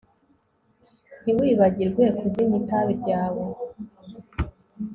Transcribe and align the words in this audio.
Ntiwibagirwe 1.21 2.03
kuzimya 2.17 2.57
itabi 2.61 2.93
ryawe 3.01 3.43